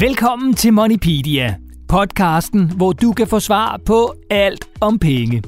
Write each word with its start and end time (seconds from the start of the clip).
Velkommen 0.00 0.54
til 0.54 0.72
Moneypedia, 0.72 1.54
podcasten, 1.88 2.72
hvor 2.76 2.92
du 2.92 3.12
kan 3.12 3.26
få 3.26 3.40
svar 3.40 3.80
på 3.86 4.14
alt 4.30 4.64
om 4.80 4.98
penge. 4.98 5.42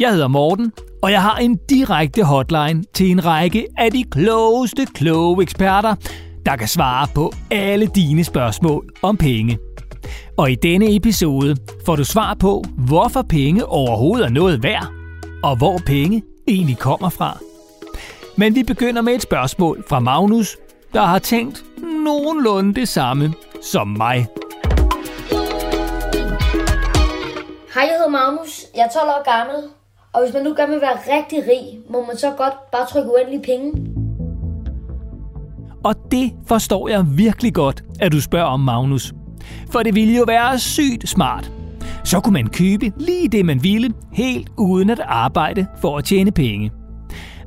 Jeg 0.00 0.12
hedder 0.12 0.28
Morten, 0.28 0.72
og 1.02 1.10
jeg 1.10 1.22
har 1.22 1.36
en 1.36 1.58
direkte 1.70 2.24
hotline 2.24 2.84
til 2.94 3.10
en 3.10 3.24
række 3.24 3.66
af 3.78 3.90
de 3.90 4.04
klogeste 4.04 4.86
kloge 4.94 5.42
eksperter, 5.42 5.94
der 6.46 6.56
kan 6.56 6.68
svare 6.68 7.08
på 7.14 7.32
alle 7.50 7.86
dine 7.86 8.24
spørgsmål 8.24 8.90
om 9.02 9.16
penge. 9.16 9.58
Og 10.36 10.50
i 10.50 10.54
denne 10.54 10.96
episode 10.96 11.56
får 11.86 11.96
du 11.96 12.04
svar 12.04 12.34
på, 12.34 12.64
hvorfor 12.78 13.22
penge 13.22 13.66
overhovedet 13.66 14.26
er 14.26 14.30
noget 14.30 14.62
værd, 14.62 14.86
og 15.42 15.56
hvor 15.56 15.78
penge 15.86 16.22
egentlig 16.48 16.78
kommer 16.78 17.08
fra. 17.08 17.38
Men 18.36 18.54
vi 18.54 18.62
begynder 18.62 19.02
med 19.02 19.14
et 19.14 19.22
spørgsmål 19.22 19.84
fra 19.88 20.00
Magnus, 20.00 20.56
der 20.92 21.02
har 21.02 21.18
tænkt 21.18 21.64
nogenlunde 22.04 22.74
det 22.74 22.88
samme 22.88 23.34
som 23.62 23.88
mig. 23.88 24.26
Hej, 27.74 27.84
jeg 27.84 27.94
hedder 27.98 28.08
Magnus. 28.08 28.64
Jeg 28.76 28.82
er 28.82 28.88
12 29.00 29.08
år 29.08 29.36
gammel. 29.36 29.70
Og 30.12 30.22
hvis 30.22 30.34
man 30.34 30.42
nu 30.42 30.54
gerne 30.54 30.72
vil 30.72 30.80
være 30.80 31.16
rigtig 31.16 31.38
rig, 31.38 31.78
må 31.90 32.06
man 32.06 32.16
så 32.16 32.30
godt 32.30 32.70
bare 32.72 32.86
trykke 32.86 33.10
uendelige 33.14 33.42
penge. 33.42 33.72
Og 35.84 35.94
det 36.10 36.32
forstår 36.46 36.88
jeg 36.88 37.04
virkelig 37.16 37.54
godt, 37.54 37.84
at 38.00 38.12
du 38.12 38.20
spørger 38.20 38.46
om 38.46 38.60
Magnus. 38.60 39.12
For 39.70 39.82
det 39.82 39.94
ville 39.94 40.16
jo 40.16 40.24
være 40.26 40.58
sygt 40.58 41.08
smart. 41.08 41.50
Så 42.04 42.20
kunne 42.20 42.32
man 42.32 42.48
købe 42.48 42.92
lige 42.96 43.28
det, 43.28 43.44
man 43.46 43.62
ville, 43.62 43.94
helt 44.12 44.48
uden 44.58 44.90
at 44.90 45.00
arbejde 45.00 45.66
for 45.80 45.98
at 45.98 46.04
tjene 46.04 46.32
penge. 46.32 46.70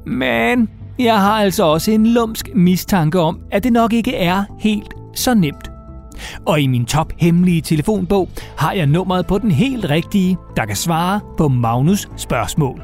Men 0.05 0.70
jeg 0.99 1.21
har 1.21 1.34
altså 1.34 1.63
også 1.63 1.91
en 1.91 2.07
lumsk 2.07 2.49
mistanke 2.55 3.20
om, 3.20 3.40
at 3.52 3.63
det 3.63 3.73
nok 3.73 3.94
ikke 3.94 4.16
er 4.16 4.44
helt 4.60 4.94
så 5.16 5.34
nemt. 5.34 5.68
Og 6.45 6.61
i 6.61 6.67
min 6.67 6.85
top 6.85 7.13
hemmelige 7.17 7.62
telefonbog 7.62 8.29
har 8.57 8.73
jeg 8.73 8.87
nummeret 8.87 9.27
på 9.27 9.37
den 9.37 9.51
helt 9.51 9.89
rigtige, 9.89 10.37
der 10.55 10.65
kan 10.65 10.76
svare 10.76 11.20
på 11.37 11.48
Magnus 11.48 12.09
spørgsmål. 12.17 12.81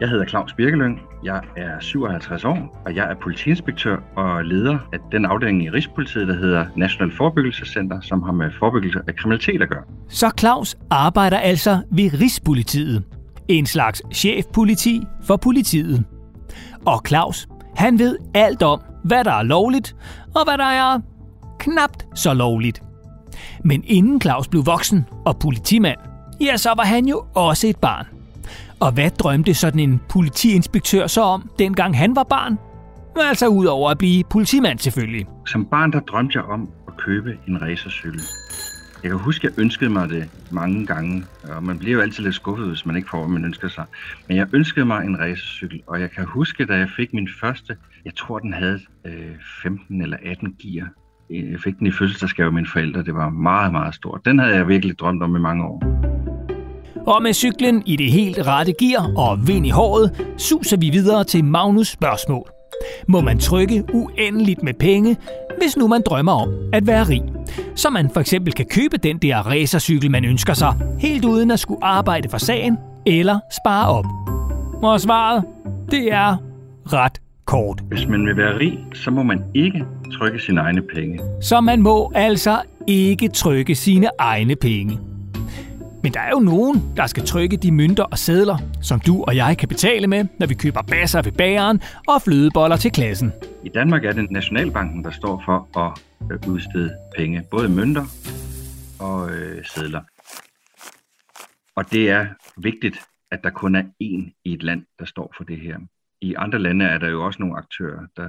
Jeg 0.00 0.08
hedder 0.08 0.26
Claus 0.26 0.52
Birkeløn. 0.52 0.98
Jeg 1.24 1.40
er 1.56 1.80
57 1.80 2.44
år, 2.44 2.82
og 2.86 2.96
jeg 2.96 3.10
er 3.10 3.14
politiinspektør 3.22 3.96
og 4.16 4.44
leder 4.44 4.78
af 4.92 4.98
den 5.12 5.24
afdeling 5.24 5.64
i 5.64 5.70
Rigspolitiet, 5.70 6.28
der 6.28 6.34
hedder 6.34 6.66
National 6.76 7.16
Forebyggelsescenter, 7.16 8.00
som 8.00 8.22
har 8.22 8.32
med 8.32 8.50
forebyggelse 8.58 9.00
af 9.08 9.16
kriminalitet 9.16 9.62
at 9.62 9.68
gøre. 9.68 9.82
Så 10.08 10.30
Claus 10.38 10.76
arbejder 10.90 11.38
altså 11.38 11.80
ved 11.90 12.20
Rigspolitiet. 12.20 13.02
En 13.48 13.66
slags 13.66 14.02
chefpoliti 14.14 15.02
for 15.26 15.36
politiet. 15.36 16.04
Og 16.86 17.02
Claus, 17.06 17.48
han 17.76 17.98
ved 17.98 18.16
alt 18.34 18.62
om, 18.62 18.80
hvad 19.06 19.24
der 19.24 19.32
er 19.32 19.42
lovligt, 19.42 19.96
og 20.34 20.44
hvad 20.44 20.58
der 20.58 20.64
er 20.64 21.00
knapt 21.58 22.06
så 22.14 22.34
lovligt. 22.34 22.82
Men 23.64 23.84
inden 23.86 24.20
Claus 24.20 24.48
blev 24.48 24.66
voksen 24.66 25.06
og 25.26 25.38
politimand, 25.38 25.98
ja, 26.40 26.56
så 26.56 26.74
var 26.76 26.84
han 26.84 27.06
jo 27.06 27.24
også 27.34 27.66
et 27.66 27.76
barn. 27.76 28.06
Og 28.80 28.92
hvad 28.92 29.10
drømte 29.10 29.54
sådan 29.54 29.80
en 29.80 30.00
politiinspektør 30.08 31.06
så 31.06 31.22
om, 31.22 31.50
dengang 31.58 31.98
han 31.98 32.16
var 32.16 32.22
barn? 32.22 32.58
Altså 33.28 33.46
ud 33.46 33.66
over 33.66 33.90
at 33.90 33.98
blive 33.98 34.24
politimand 34.30 34.78
selvfølgelig. 34.78 35.26
Som 35.46 35.64
barn 35.64 35.92
der 35.92 36.00
drømte 36.00 36.38
jeg 36.38 36.44
om 36.44 36.68
at 36.88 36.96
købe 36.96 37.30
en 37.48 37.62
racercykel. 37.62 38.20
Jeg 39.02 39.10
kan 39.10 39.20
huske, 39.20 39.46
at 39.48 39.56
jeg 39.56 39.62
ønskede 39.62 39.90
mig 39.90 40.08
det 40.08 40.28
mange 40.50 40.86
gange, 40.86 41.24
og 41.56 41.62
man 41.62 41.78
bliver 41.78 41.94
jo 41.94 42.00
altid 42.00 42.24
lidt 42.24 42.34
skuffet, 42.34 42.68
hvis 42.68 42.86
man 42.86 42.96
ikke 42.96 43.08
får, 43.10 43.18
hvad 43.18 43.28
man 43.28 43.44
ønsker 43.44 43.68
sig. 43.68 43.84
Men 44.28 44.36
jeg 44.36 44.46
ønskede 44.52 44.86
mig 44.86 45.04
en 45.04 45.18
racercykel, 45.18 45.82
og 45.86 46.00
jeg 46.00 46.10
kan 46.10 46.24
huske, 46.24 46.64
da 46.66 46.74
jeg 46.74 46.88
fik 46.96 47.12
min 47.12 47.28
første, 47.40 47.76
jeg 48.04 48.14
tror, 48.14 48.38
den 48.38 48.52
havde 48.52 48.80
øh, 49.06 49.12
15 49.62 50.02
eller 50.02 50.16
18 50.22 50.54
gear. 50.62 50.88
Jeg 51.30 51.60
fik 51.64 51.78
den 51.78 51.86
i 51.86 51.90
fødselsdagsgave 51.90 52.46
af 52.46 52.52
mine 52.52 52.66
forældre. 52.72 53.02
Det 53.02 53.14
var 53.14 53.30
meget, 53.30 53.72
meget 53.72 53.94
stort. 53.94 54.20
Den 54.24 54.38
havde 54.38 54.54
jeg 54.54 54.68
virkelig 54.68 54.98
drømt 54.98 55.22
om 55.22 55.36
i 55.36 55.38
mange 55.38 55.64
år. 55.64 55.82
Og 57.06 57.22
med 57.22 57.32
cyklen 57.32 57.82
i 57.86 57.96
det 57.96 58.12
helt 58.12 58.46
rette 58.46 58.72
gear 58.78 59.10
og 59.16 59.48
vind 59.48 59.66
i 59.66 59.70
håret, 59.70 60.34
suser 60.38 60.76
vi 60.76 60.90
videre 60.90 61.24
til 61.24 61.44
Magnus 61.44 61.88
spørgsmål. 61.88 62.50
Må 63.08 63.20
man 63.20 63.38
trykke 63.38 63.84
uendeligt 63.92 64.62
med 64.62 64.74
penge, 64.74 65.16
hvis 65.58 65.76
nu 65.76 65.88
man 65.88 66.02
drømmer 66.06 66.32
om 66.32 66.48
at 66.72 66.86
være 66.86 67.04
rig? 67.04 67.35
Så 67.74 67.90
man 67.90 68.10
for 68.10 68.20
eksempel 68.20 68.52
kan 68.52 68.66
købe 68.70 68.96
den 68.96 69.18
der 69.18 69.36
racercykel, 69.36 70.10
man 70.10 70.24
ønsker 70.24 70.54
sig, 70.54 70.74
helt 70.98 71.24
uden 71.24 71.50
at 71.50 71.60
skulle 71.60 71.84
arbejde 71.84 72.28
for 72.28 72.38
sagen 72.38 72.78
eller 73.06 73.38
spare 73.62 73.88
op. 73.88 74.04
Og 74.82 75.00
svaret, 75.00 75.44
det 75.90 76.12
er 76.12 76.36
ret 76.92 77.20
kort. 77.44 77.80
Hvis 77.88 78.08
man 78.08 78.26
vil 78.26 78.36
være 78.36 78.58
rig, 78.58 78.78
så 78.94 79.10
må 79.10 79.22
man 79.22 79.42
ikke 79.54 79.84
trykke 80.18 80.38
sine 80.38 80.60
egne 80.60 80.82
penge. 80.94 81.20
Så 81.40 81.60
man 81.60 81.82
må 81.82 82.12
altså 82.14 82.58
ikke 82.86 83.28
trykke 83.28 83.74
sine 83.74 84.08
egne 84.18 84.56
penge. 84.56 84.98
Men 86.06 86.14
der 86.14 86.20
er 86.20 86.30
jo 86.30 86.38
nogen, 86.38 86.96
der 86.96 87.06
skal 87.06 87.26
trykke 87.26 87.56
de 87.56 87.72
mønter 87.72 88.04
og 88.04 88.18
sædler, 88.18 88.58
som 88.82 89.00
du 89.00 89.24
og 89.24 89.36
jeg 89.36 89.58
kan 89.58 89.68
betale 89.68 90.06
med, 90.06 90.24
når 90.38 90.46
vi 90.46 90.54
køber 90.54 90.82
basser 90.82 91.22
ved 91.22 91.32
bageren 91.32 91.80
og 92.08 92.22
flødeboller 92.22 92.76
til 92.76 92.92
klassen. 92.92 93.32
I 93.64 93.68
Danmark 93.68 94.04
er 94.04 94.12
det 94.12 94.30
Nationalbanken, 94.30 95.04
der 95.04 95.10
står 95.10 95.42
for 95.44 95.78
at 95.78 96.02
øh, 96.32 96.52
udstede 96.52 96.96
penge, 97.16 97.42
både 97.50 97.68
mønter 97.68 98.04
og 99.00 99.30
øh, 99.30 99.64
sædler. 99.64 100.00
Og 101.76 101.92
det 101.92 102.10
er 102.10 102.26
vigtigt, 102.56 102.98
at 103.30 103.44
der 103.44 103.50
kun 103.50 103.74
er 103.74 103.82
én 103.82 104.42
i 104.44 104.52
et 104.52 104.62
land, 104.62 104.82
der 104.98 105.04
står 105.04 105.34
for 105.36 105.44
det 105.44 105.60
her. 105.60 105.78
I 106.20 106.34
andre 106.34 106.58
lande 106.58 106.84
er 106.84 106.98
der 106.98 107.08
jo 107.08 107.24
også 107.24 107.42
nogle 107.42 107.58
aktører, 107.58 108.00
der, 108.16 108.28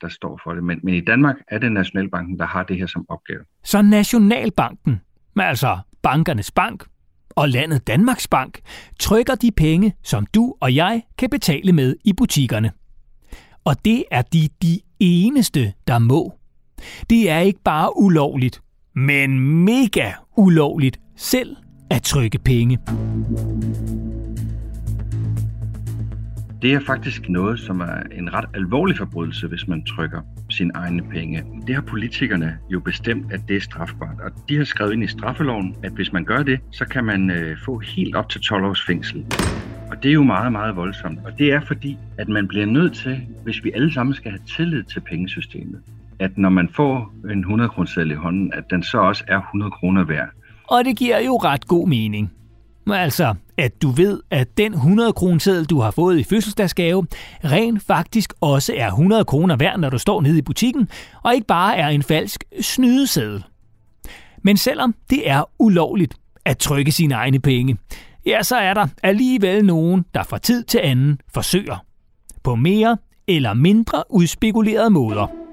der 0.00 0.08
står 0.08 0.40
for 0.44 0.54
det, 0.54 0.64
men, 0.64 0.80
men 0.82 0.94
i 0.94 1.00
Danmark 1.00 1.36
er 1.48 1.58
det 1.58 1.72
Nationalbanken, 1.72 2.38
der 2.38 2.46
har 2.46 2.62
det 2.62 2.78
her 2.78 2.86
som 2.86 3.06
opgave. 3.08 3.40
Så 3.64 3.82
Nationalbanken, 3.82 5.00
altså 5.36 5.78
bankernes 6.02 6.50
bank, 6.50 6.84
og 7.36 7.48
landet 7.48 7.86
Danmarks 7.86 8.28
Bank 8.28 8.60
trykker 9.00 9.34
de 9.34 9.50
penge, 9.50 9.94
som 10.02 10.26
du 10.26 10.54
og 10.60 10.74
jeg 10.74 11.02
kan 11.18 11.30
betale 11.30 11.72
med 11.72 11.96
i 12.04 12.12
butikkerne. 12.12 12.70
Og 13.64 13.84
det 13.84 14.04
er 14.10 14.22
de 14.22 14.48
de 14.62 14.80
eneste, 15.00 15.72
der 15.86 15.98
må. 15.98 16.32
Det 17.10 17.30
er 17.30 17.38
ikke 17.38 17.60
bare 17.64 17.98
ulovligt, 17.98 18.60
men 18.94 19.40
mega 19.40 20.12
ulovligt 20.36 21.00
selv 21.16 21.56
at 21.90 22.02
trykke 22.02 22.38
penge. 22.38 22.78
Det 26.64 26.72
er 26.72 26.80
faktisk 26.80 27.28
noget, 27.28 27.60
som 27.60 27.80
er 27.80 28.02
en 28.12 28.34
ret 28.34 28.44
alvorlig 28.54 28.96
forbrydelse, 28.96 29.46
hvis 29.46 29.68
man 29.68 29.84
trykker 29.84 30.20
sine 30.50 30.70
egne 30.74 31.02
penge. 31.02 31.44
Det 31.66 31.74
har 31.74 31.82
politikerne 31.82 32.58
jo 32.68 32.80
bestemt, 32.80 33.32
at 33.32 33.40
det 33.48 33.56
er 33.56 33.60
strafbart. 33.60 34.20
Og 34.20 34.30
de 34.48 34.56
har 34.56 34.64
skrevet 34.64 34.92
ind 34.92 35.04
i 35.04 35.06
straffeloven, 35.06 35.76
at 35.82 35.92
hvis 35.92 36.12
man 36.12 36.24
gør 36.24 36.42
det, 36.42 36.60
så 36.70 36.84
kan 36.84 37.04
man 37.04 37.30
øh, 37.30 37.56
få 37.64 37.78
helt 37.78 38.16
op 38.16 38.28
til 38.28 38.40
12 38.40 38.64
års 38.64 38.86
fængsel. 38.86 39.26
Og 39.90 40.02
det 40.02 40.08
er 40.08 40.12
jo 40.12 40.22
meget, 40.22 40.52
meget 40.52 40.76
voldsomt. 40.76 41.18
Og 41.24 41.38
det 41.38 41.52
er 41.52 41.60
fordi, 41.60 41.98
at 42.18 42.28
man 42.28 42.48
bliver 42.48 42.66
nødt 42.66 42.94
til, 42.94 43.20
hvis 43.42 43.64
vi 43.64 43.72
alle 43.74 43.92
sammen 43.92 44.14
skal 44.14 44.30
have 44.30 44.42
tillid 44.56 44.82
til 44.82 45.00
pengesystemet, 45.00 45.80
at 46.18 46.38
når 46.38 46.50
man 46.50 46.68
får 46.68 47.14
en 47.30 47.38
100 47.38 47.68
kroner 47.68 48.10
i 48.12 48.14
hånden, 48.14 48.52
at 48.52 48.64
den 48.70 48.82
så 48.82 48.98
også 48.98 49.24
er 49.28 49.40
100 49.40 49.70
kroner 49.70 50.04
værd. 50.04 50.28
Og 50.64 50.84
det 50.84 50.96
giver 50.96 51.20
jo 51.20 51.36
ret 51.36 51.66
god 51.66 51.88
mening. 51.88 52.32
Altså, 52.92 53.34
at 53.58 53.82
du 53.82 53.90
ved, 53.90 54.20
at 54.30 54.58
den 54.58 54.74
100 54.74 55.12
kroner 55.12 55.66
du 55.70 55.80
har 55.80 55.90
fået 55.90 56.18
i 56.18 56.24
fødselsdagsgave, 56.24 57.06
rent 57.44 57.82
faktisk 57.82 58.32
også 58.40 58.72
er 58.76 58.86
100 58.86 59.24
kroner 59.24 59.56
værd, 59.56 59.78
når 59.78 59.90
du 59.90 59.98
står 59.98 60.20
nede 60.20 60.38
i 60.38 60.42
butikken, 60.42 60.88
og 61.22 61.34
ikke 61.34 61.46
bare 61.46 61.76
er 61.76 61.88
en 61.88 62.02
falsk 62.02 62.44
snydeseddel. 62.60 63.44
Men 64.42 64.56
selvom 64.56 64.94
det 65.10 65.30
er 65.30 65.44
ulovligt 65.58 66.14
at 66.44 66.58
trykke 66.58 66.92
sine 66.92 67.14
egne 67.14 67.40
penge, 67.40 67.76
ja, 68.26 68.42
så 68.42 68.56
er 68.56 68.74
der 68.74 68.86
alligevel 69.02 69.64
nogen, 69.64 70.04
der 70.14 70.22
fra 70.22 70.38
tid 70.38 70.64
til 70.64 70.80
anden 70.82 71.18
forsøger. 71.34 71.84
På 72.42 72.54
mere 72.54 72.96
eller 73.28 73.54
mindre 73.54 74.02
udspekulerede 74.10 74.90
måder. 74.90 75.43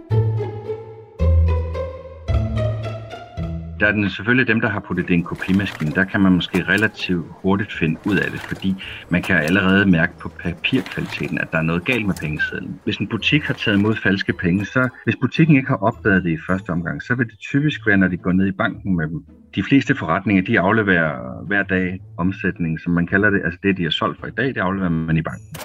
Der 3.81 3.87
er 3.87 3.91
den 3.91 4.09
selvfølgelig 4.09 4.47
dem, 4.47 4.61
der 4.61 4.69
har 4.69 4.79
puttet 4.79 5.07
det 5.07 5.13
i 5.13 5.17
en 5.17 5.23
kopimaskine. 5.23 5.91
Der 5.91 6.03
kan 6.03 6.21
man 6.21 6.31
måske 6.31 6.63
relativt 6.63 7.25
hurtigt 7.29 7.73
finde 7.73 7.99
ud 8.05 8.17
af 8.17 8.31
det, 8.31 8.39
fordi 8.39 8.75
man 9.09 9.21
kan 9.21 9.35
allerede 9.35 9.85
mærke 9.85 10.13
på 10.19 10.29
papirkvaliteten, 10.29 11.37
at 11.37 11.51
der 11.51 11.57
er 11.57 11.61
noget 11.61 11.85
galt 11.85 12.05
med 12.05 12.15
pengesedlen. 12.21 12.79
Hvis 12.83 12.97
en 12.97 13.07
butik 13.07 13.43
har 13.43 13.53
taget 13.53 13.77
imod 13.77 13.95
falske 13.95 14.33
penge, 14.33 14.65
så 14.65 14.89
hvis 15.03 15.15
butikken 15.21 15.55
ikke 15.55 15.67
har 15.67 15.75
opdaget 15.75 16.23
det 16.23 16.31
i 16.31 16.37
første 16.47 16.69
omgang, 16.69 17.03
så 17.03 17.15
vil 17.15 17.25
det 17.25 17.39
typisk 17.39 17.87
være, 17.87 17.97
når 17.97 18.07
de 18.07 18.17
går 18.17 18.31
ned 18.31 18.47
i 18.47 18.51
banken 18.51 18.95
med 18.97 19.07
dem. 19.07 19.25
De 19.55 19.63
fleste 19.63 19.95
forretninger, 19.95 20.43
de 20.43 20.59
afleverer 20.59 21.45
hver 21.47 21.63
dag 21.63 21.99
omsætning, 22.17 22.79
som 22.79 22.93
man 22.93 23.07
kalder 23.07 23.29
det. 23.29 23.41
Altså 23.45 23.59
det, 23.63 23.77
de 23.77 23.83
har 23.83 23.89
solgt 23.89 24.19
for 24.19 24.27
i 24.27 24.31
dag, 24.37 24.47
det 24.47 24.57
afleverer 24.57 24.89
man 24.89 25.17
i 25.17 25.21
banken. 25.21 25.60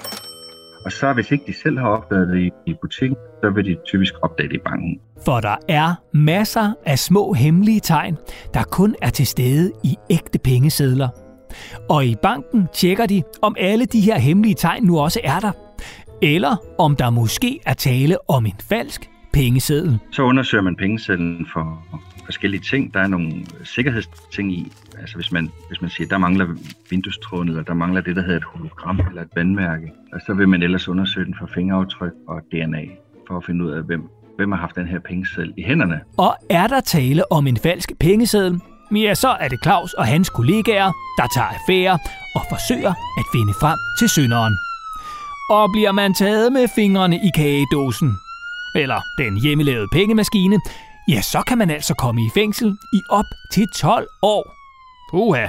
Og 0.85 0.91
så 0.91 1.13
hvis 1.13 1.31
ikke 1.31 1.43
de 1.47 1.53
selv 1.53 1.79
har 1.79 1.87
opdaget 1.87 2.27
det 2.27 2.51
i 2.65 2.73
butikken, 2.81 3.17
så 3.43 3.49
vil 3.49 3.65
de 3.65 3.77
typisk 3.85 4.13
opdage 4.21 4.49
det 4.49 4.55
i 4.55 4.59
banken. 4.65 4.99
For 5.25 5.39
der 5.39 5.55
er 5.69 5.93
masser 6.13 6.73
af 6.85 6.99
små 6.99 7.33
hemmelige 7.33 7.79
tegn, 7.79 8.17
der 8.53 8.63
kun 8.63 8.95
er 9.01 9.09
til 9.09 9.27
stede 9.27 9.71
i 9.83 9.95
ægte 10.09 10.39
pengesedler. 10.39 11.09
Og 11.89 12.05
i 12.05 12.15
banken 12.23 12.67
tjekker 12.73 13.05
de, 13.05 13.23
om 13.41 13.55
alle 13.59 13.85
de 13.85 14.01
her 14.01 14.17
hemmelige 14.17 14.55
tegn 14.55 14.83
nu 14.83 14.99
også 14.99 15.19
er 15.23 15.39
der. 15.39 15.51
Eller 16.21 16.55
om 16.79 16.95
der 16.95 17.09
måske 17.09 17.59
er 17.65 17.73
tale 17.73 18.29
om 18.29 18.45
en 18.45 18.55
falsk 18.69 19.09
pengeseddel. 19.33 19.99
Så 20.11 20.21
undersøger 20.23 20.63
man 20.63 20.75
pengesedlen 20.75 21.47
for 21.53 21.85
forskellige 22.27 22.61
ting. 22.61 22.93
Der 22.93 22.99
er 22.99 23.07
nogle 23.07 23.33
sikkerhedsting 23.63 24.53
i. 24.53 24.71
Altså 24.99 25.15
hvis 25.15 25.31
man, 25.31 25.51
hvis 25.67 25.81
man 25.81 25.89
siger, 25.89 26.07
der 26.07 26.17
mangler 26.17 26.47
vinduestråden, 26.89 27.49
eller 27.49 27.63
der 27.63 27.73
mangler 27.73 28.01
det, 28.01 28.15
der 28.15 28.21
hedder 28.21 28.37
et 28.37 28.43
hologram 28.43 28.99
eller 29.09 29.21
et 29.21 29.29
vandmærke, 29.35 29.91
og 30.13 30.19
så 30.25 30.33
vil 30.33 30.49
man 30.49 30.63
ellers 30.63 30.87
undersøge 30.87 31.25
den 31.25 31.35
for 31.39 31.49
fingeraftryk 31.53 32.11
og 32.27 32.41
DNA, 32.51 32.83
for 33.27 33.37
at 33.37 33.45
finde 33.45 33.65
ud 33.65 33.71
af, 33.71 33.83
hvem, 33.83 34.09
hvem 34.37 34.51
har 34.51 34.59
haft 34.59 34.75
den 34.75 34.87
her 34.87 34.99
pengeseddel 34.99 35.53
i 35.57 35.63
hænderne. 35.63 35.99
Og 36.17 36.35
er 36.49 36.67
der 36.67 36.79
tale 36.79 37.31
om 37.31 37.47
en 37.47 37.57
falsk 37.57 37.91
pengeseddel, 37.99 38.61
ja, 38.91 39.15
så 39.15 39.29
er 39.29 39.47
det 39.47 39.59
Claus 39.63 39.93
og 39.93 40.05
hans 40.05 40.29
kollegaer, 40.29 40.91
der 41.17 41.27
tager 41.35 41.47
affære 41.47 41.99
og 42.35 42.41
forsøger 42.49 42.93
at 43.19 43.25
finde 43.33 43.53
frem 43.61 43.77
til 43.99 44.09
synderen. 44.09 44.53
Og 45.49 45.69
bliver 45.73 45.91
man 45.91 46.13
taget 46.13 46.53
med 46.53 46.67
fingrene 46.75 47.15
i 47.15 47.29
kagedåsen, 47.35 48.17
eller 48.75 48.99
den 49.17 49.41
hjemmelavede 49.41 49.87
pengemaskine, 49.91 50.59
ja, 51.09 51.21
så 51.21 51.43
kan 51.47 51.57
man 51.57 51.69
altså 51.69 51.93
komme 51.93 52.21
i 52.21 52.29
fængsel 52.33 52.77
i 52.93 53.01
op 53.09 53.25
til 53.51 53.67
12 53.75 54.07
år. 54.21 54.55
Puha. 55.11 55.47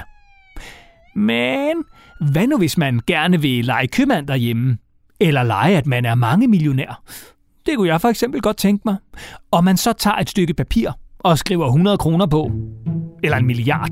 Men 1.15 1.83
hvad 2.31 2.47
nu 2.47 2.57
hvis 2.57 2.77
man 2.77 2.99
gerne 3.07 3.41
vil 3.41 3.65
lege 3.65 3.87
købmand 3.87 4.27
derhjemme? 4.27 4.77
Eller 5.19 5.43
lege, 5.43 5.77
at 5.77 5.87
man 5.87 6.05
er 6.05 6.15
mange 6.15 6.47
millionær? 6.47 7.03
Det 7.65 7.77
kunne 7.77 7.87
jeg 7.87 8.01
for 8.01 8.09
eksempel 8.09 8.41
godt 8.41 8.57
tænke 8.57 8.81
mig. 8.85 8.95
Og 9.51 9.63
man 9.63 9.77
så 9.77 9.93
tager 9.93 10.15
et 10.15 10.29
stykke 10.29 10.53
papir 10.53 10.91
og 11.19 11.37
skriver 11.37 11.65
100 11.65 11.97
kroner 11.97 12.25
på. 12.25 12.51
Eller 13.23 13.37
en 13.37 13.45
milliard. 13.45 13.89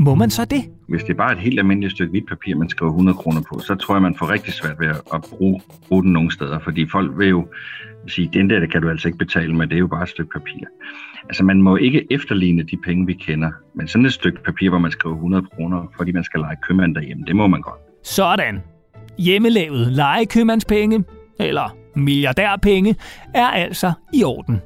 Må 0.00 0.14
man 0.14 0.30
så 0.30 0.44
det? 0.44 0.64
Hvis 0.88 1.02
det 1.02 1.10
er 1.10 1.14
bare 1.14 1.32
et 1.32 1.38
helt 1.38 1.58
almindeligt 1.58 1.92
stykke 1.92 2.10
hvidt 2.10 2.28
papir, 2.28 2.56
man 2.56 2.68
skriver 2.68 2.92
100 2.92 3.18
kroner 3.18 3.40
på, 3.52 3.58
så 3.58 3.74
tror 3.74 3.94
jeg, 3.94 4.02
man 4.02 4.14
får 4.18 4.30
rigtig 4.30 4.52
svært 4.52 4.80
ved 4.80 4.88
at 4.88 5.20
bruge, 5.30 5.60
bruge 5.88 6.02
den 6.02 6.12
nogle 6.12 6.32
steder. 6.32 6.58
Fordi 6.58 6.88
folk 6.88 7.18
vil 7.18 7.28
jo 7.28 7.46
sige, 8.06 8.30
den 8.32 8.50
der 8.50 8.60
det 8.60 8.72
kan 8.72 8.82
du 8.82 8.88
altså 8.88 9.08
ikke 9.08 9.18
betale 9.18 9.54
med, 9.56 9.66
det 9.66 9.74
er 9.74 9.78
jo 9.78 9.86
bare 9.86 10.02
et 10.02 10.08
stykke 10.08 10.30
papir. 10.30 10.64
Altså 11.22 11.44
man 11.44 11.62
må 11.62 11.76
ikke 11.76 12.06
efterligne 12.10 12.62
de 12.62 12.76
penge, 12.84 13.06
vi 13.06 13.12
kender. 13.12 13.50
Men 13.74 13.88
sådan 13.88 14.06
et 14.06 14.12
stykke 14.12 14.42
papir, 14.42 14.68
hvor 14.68 14.78
man 14.78 14.90
skriver 14.90 15.14
100 15.14 15.46
kroner, 15.54 15.92
fordi 15.96 16.12
man 16.12 16.24
skal 16.24 16.40
lege 16.40 16.56
købmand 16.68 16.94
derhjemme, 16.94 17.24
det 17.26 17.36
må 17.36 17.46
man 17.46 17.60
godt. 17.60 17.80
Sådan. 18.04 18.60
Hjemmelavet 19.18 19.92
legekøbmandspenge, 19.92 21.04
eller 21.40 21.76
milliardærpenge, 21.96 22.96
er 23.34 23.46
altså 23.46 23.92
i 24.14 24.24
orden. 24.24 24.60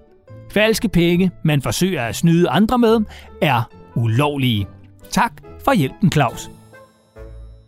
Falske 0.52 0.88
penge, 0.88 1.30
man 1.44 1.62
forsøger 1.62 2.02
at 2.02 2.16
snyde 2.16 2.48
andre 2.48 2.78
med, 2.78 3.00
er 3.42 3.70
ulovlige. 3.94 4.66
Tak 5.12 5.32
for 5.64 5.72
hjælpen, 5.72 6.12
Claus. 6.12 6.50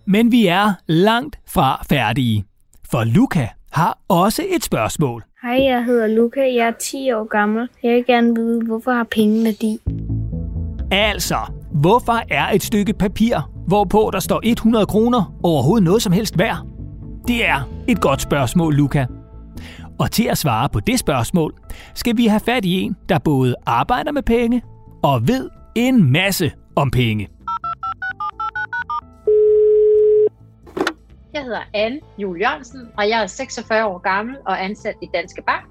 Men 0.06 0.32
vi 0.32 0.46
er 0.46 0.73
langt 0.87 1.38
fra 1.49 1.85
færdige. 1.88 2.44
For 2.91 3.05
Luca 3.05 3.49
har 3.73 3.99
også 4.08 4.43
et 4.56 4.64
spørgsmål. 4.64 5.25
Hej, 5.43 5.64
jeg 5.64 5.85
hedder 5.85 6.06
Luca. 6.06 6.41
Jeg 6.41 6.67
er 6.67 6.73
10 6.81 7.12
år 7.12 7.29
gammel. 7.29 7.69
Jeg 7.82 7.94
vil 7.94 8.06
gerne 8.06 8.35
vide, 8.35 8.64
hvorfor 8.64 8.93
har 8.93 9.06
penge 9.11 9.44
værdi? 9.44 9.79
Altså, 10.91 11.37
hvorfor 11.73 12.23
er 12.31 12.50
et 12.50 12.62
stykke 12.62 12.93
papir, 12.93 13.50
hvorpå 13.67 14.11
der 14.12 14.20
står 14.20 14.40
100 14.44 14.87
kroner, 14.87 15.35
overhovedet 15.43 15.85
noget 15.85 16.02
som 16.02 16.12
helst 16.12 16.38
værd? 16.38 16.67
Det 17.29 17.49
er 17.49 17.69
et 17.88 18.00
godt 18.00 18.23
spørgsmål, 18.23 18.75
Luca. 18.75 19.06
Og 19.99 20.11
til 20.11 20.25
at 20.25 20.38
svare 20.38 20.69
på 20.69 20.81
det 20.81 20.99
spørgsmål, 20.99 21.55
skal 21.94 22.17
vi 22.17 22.26
have 22.26 22.40
fat 22.40 22.64
i 22.64 22.81
en, 22.81 22.97
der 23.08 23.19
både 23.19 23.55
arbejder 23.67 24.12
med 24.12 24.23
penge 24.23 24.62
og 25.02 25.29
ved 25.29 25.50
en 25.75 26.12
masse 26.12 26.52
om 26.76 26.91
penge. 26.91 27.29
Jeg 31.35 31.43
hedder 31.43 31.62
Anne 31.75 32.00
Jule 32.19 32.41
Jørgensen, 32.41 32.81
og 32.99 33.09
jeg 33.09 33.23
er 33.23 33.26
46 33.26 33.87
år 33.87 33.99
gammel 33.99 34.37
og 34.47 34.65
ansat 34.65 34.94
i 35.03 35.09
Danske 35.15 35.43
Bank. 35.43 35.65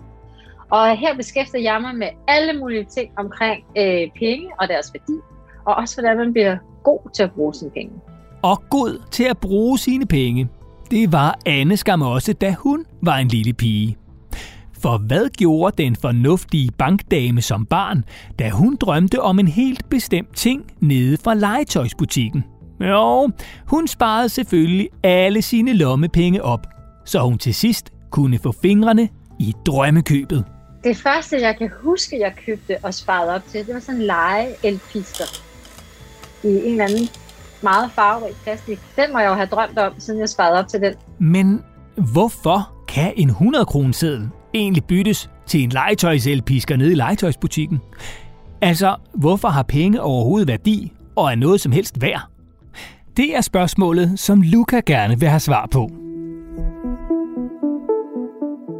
Og 0.71 0.97
her 0.97 1.15
beskæftiger 1.15 1.61
jeg 1.61 1.81
mig 1.81 1.95
med 1.95 2.07
alle 2.27 2.59
mulige 2.59 2.85
ting 2.85 3.11
omkring 3.17 3.63
øh, 3.77 4.07
penge 4.19 4.51
og 4.59 4.67
deres 4.67 4.91
værdi, 4.93 5.19
og 5.65 5.75
også 5.75 5.95
hvordan 5.95 6.17
man 6.17 6.33
bliver 6.33 6.57
god 6.83 6.99
til 7.13 7.23
at 7.23 7.31
bruge 7.31 7.53
sine 7.53 7.71
penge. 7.71 7.93
Og 8.41 8.63
god 8.69 9.01
til 9.11 9.23
at 9.23 9.37
bruge 9.37 9.79
sine 9.79 10.05
penge. 10.05 10.49
Det 10.91 11.11
var 11.11 11.39
Anne 11.45 11.77
skam 11.77 12.01
også, 12.01 12.33
da 12.33 12.55
hun 12.59 12.85
var 13.01 13.17
en 13.17 13.27
lille 13.27 13.53
pige. 13.53 13.97
For 14.83 14.97
hvad 14.97 15.29
gjorde 15.29 15.83
den 15.83 15.95
fornuftige 15.95 16.71
bankdame 16.77 17.41
som 17.41 17.65
barn, 17.65 18.03
da 18.39 18.49
hun 18.49 18.75
drømte 18.75 19.21
om 19.21 19.39
en 19.39 19.47
helt 19.47 19.89
bestemt 19.89 20.35
ting 20.35 20.71
nede 20.79 21.17
fra 21.23 21.33
legetøjsbutikken? 21.33 22.43
Jo, 22.81 23.29
hun 23.67 23.87
sparede 23.87 24.29
selvfølgelig 24.29 24.89
alle 25.03 25.41
sine 25.41 25.73
lommepenge 25.73 26.43
op, 26.43 26.67
så 27.05 27.19
hun 27.19 27.37
til 27.37 27.55
sidst 27.55 27.89
kunne 28.11 28.39
få 28.39 28.51
fingrene 28.61 29.09
i 29.39 29.53
drømmekøbet. 29.65 30.45
Det 30.83 30.97
første, 30.97 31.41
jeg 31.41 31.57
kan 31.57 31.69
huske, 31.81 32.19
jeg 32.19 32.33
købte 32.45 32.77
og 32.83 32.93
sparede 32.93 33.35
op 33.35 33.41
til, 33.47 33.65
det 33.65 33.73
var 33.73 33.79
sådan 33.79 34.01
en 34.01 34.05
lege 34.05 34.47
elpister 34.63 35.25
i 36.43 36.47
en 36.47 36.71
eller 36.71 36.83
anden 36.83 37.09
meget 37.61 37.91
farverig 37.91 38.33
plastik. 38.43 38.79
Den 38.95 39.13
må 39.13 39.19
jeg 39.19 39.29
jo 39.29 39.33
have 39.33 39.47
drømt 39.47 39.77
om, 39.77 39.93
siden 39.99 40.19
jeg 40.19 40.29
sparede 40.29 40.59
op 40.59 40.67
til 40.67 40.81
den. 40.81 40.93
Men 41.19 41.63
hvorfor 42.13 42.85
kan 42.87 43.13
en 43.15 43.29
100 43.29 43.65
kroneseddel 43.65 44.29
egentlig 44.53 44.83
byttes 44.83 45.29
til 45.45 45.63
en 45.63 45.69
legetøjselpisker 45.69 46.75
nede 46.75 46.91
i 46.91 46.95
legetøjsbutikken? 46.95 47.79
Altså, 48.61 48.95
hvorfor 49.13 49.47
har 49.47 49.63
penge 49.63 50.01
overhovedet 50.01 50.47
værdi 50.47 50.93
og 51.15 51.31
er 51.31 51.35
noget 51.35 51.61
som 51.61 51.71
helst 51.71 52.01
værd? 52.01 52.21
Det 53.17 53.35
er 53.35 53.41
spørgsmålet, 53.41 54.19
som 54.19 54.41
Luca 54.41 54.81
gerne 54.85 55.19
vil 55.19 55.29
have 55.29 55.39
svar 55.39 55.65
på. 55.71 55.89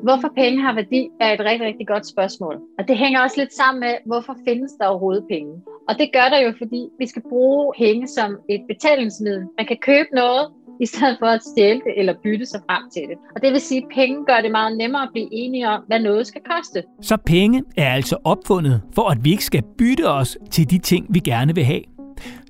Hvorfor 0.04 0.30
penge 0.36 0.62
har 0.62 0.74
værdi, 0.74 1.02
er 1.22 1.34
et 1.34 1.40
rigtig, 1.40 1.68
rigtig 1.68 1.88
godt 1.88 2.08
spørgsmål. 2.08 2.56
Og 2.80 2.88
det 2.88 2.98
hænger 2.98 3.20
også 3.22 3.38
lidt 3.40 3.54
sammen 3.54 3.80
med, 3.80 3.94
hvorfor 4.06 4.36
findes 4.48 4.72
der 4.80 4.86
overhovedet 4.86 5.26
penge? 5.30 5.54
Og 5.90 5.94
det 6.00 6.10
gør 6.14 6.28
der 6.34 6.40
jo, 6.46 6.54
fordi 6.58 6.82
vi 7.00 7.08
skal 7.08 7.24
bruge 7.30 7.74
penge 7.78 8.08
som 8.08 8.30
et 8.50 8.62
betalingsmiddel. 8.68 9.44
Man 9.58 9.68
kan 9.68 9.78
købe 9.90 10.10
noget, 10.14 10.46
i 10.82 10.86
stedet 10.86 11.16
for 11.20 11.26
at 11.26 11.42
stjæle 11.44 11.82
det 11.86 11.94
eller 11.98 12.14
bytte 12.24 12.46
sig 12.46 12.62
frem 12.70 12.84
til 12.94 13.02
det. 13.02 13.18
Og 13.36 13.42
det 13.42 13.52
vil 13.52 13.62
sige, 13.62 13.82
at 13.82 13.88
penge 13.96 14.26
gør 14.26 14.42
det 14.42 14.52
meget 14.52 14.78
nemmere 14.78 15.04
at 15.04 15.10
blive 15.12 15.30
enige 15.32 15.70
om, 15.70 15.82
hvad 15.88 16.00
noget 16.00 16.28
skal 16.28 16.42
koste. 16.42 16.84
Så 17.02 17.18
penge 17.26 17.64
er 17.78 17.94
altså 17.94 18.18
opfundet 18.24 18.82
for, 18.96 19.10
at 19.10 19.18
vi 19.26 19.32
ikke 19.32 19.46
skal 19.46 19.64
bytte 19.78 20.10
os 20.10 20.38
til 20.52 20.70
de 20.70 20.78
ting, 20.78 21.06
vi 21.10 21.20
gerne 21.20 21.56
vil 21.56 21.64
have. 21.64 21.82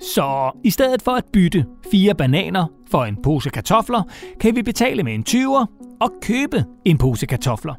Så 0.01 0.51
i 0.63 0.69
stedet 0.69 1.01
for 1.01 1.11
at 1.11 1.25
bytte 1.33 1.65
fire 1.91 2.15
bananer 2.15 2.65
for 2.91 3.03
en 3.03 3.17
pose 3.23 3.49
kartofler, 3.49 4.03
kan 4.39 4.55
vi 4.55 4.61
betale 4.61 5.03
med 5.03 5.13
en 5.13 5.23
20'er 5.29 5.65
og 6.01 6.11
købe 6.21 6.65
en 6.85 6.97
pose 6.97 7.25
kartofler. 7.25 7.73